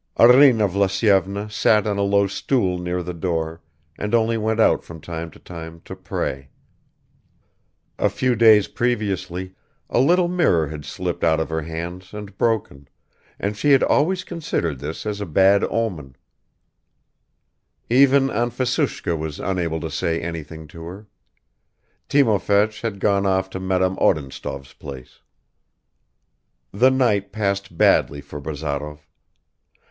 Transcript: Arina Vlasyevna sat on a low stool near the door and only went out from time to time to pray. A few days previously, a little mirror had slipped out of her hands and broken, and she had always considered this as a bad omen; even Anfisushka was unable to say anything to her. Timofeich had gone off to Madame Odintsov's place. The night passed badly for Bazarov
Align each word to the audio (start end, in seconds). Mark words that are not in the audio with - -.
Arina 0.17 0.67
Vlasyevna 0.67 1.47
sat 1.51 1.85
on 1.85 1.99
a 1.99 2.01
low 2.01 2.25
stool 2.25 2.79
near 2.79 3.03
the 3.03 3.13
door 3.13 3.61
and 3.99 4.15
only 4.15 4.35
went 4.35 4.59
out 4.59 4.83
from 4.83 4.99
time 4.99 5.29
to 5.29 5.37
time 5.37 5.79
to 5.85 5.95
pray. 5.95 6.49
A 7.99 8.09
few 8.09 8.35
days 8.35 8.67
previously, 8.67 9.53
a 9.91 9.99
little 9.99 10.27
mirror 10.27 10.69
had 10.69 10.85
slipped 10.85 11.23
out 11.23 11.39
of 11.39 11.49
her 11.49 11.61
hands 11.61 12.15
and 12.15 12.35
broken, 12.35 12.87
and 13.39 13.55
she 13.55 13.73
had 13.73 13.83
always 13.83 14.23
considered 14.23 14.79
this 14.79 15.05
as 15.05 15.21
a 15.21 15.25
bad 15.27 15.63
omen; 15.65 16.15
even 17.87 18.31
Anfisushka 18.31 19.15
was 19.15 19.39
unable 19.39 19.79
to 19.81 19.91
say 19.91 20.19
anything 20.19 20.65
to 20.69 20.83
her. 20.85 21.07
Timofeich 22.09 22.81
had 22.81 22.99
gone 22.99 23.27
off 23.27 23.51
to 23.51 23.59
Madame 23.59 23.97
Odintsov's 23.97 24.73
place. 24.73 25.19
The 26.71 26.89
night 26.89 27.31
passed 27.31 27.77
badly 27.77 28.21
for 28.21 28.41
Bazarov 28.41 29.05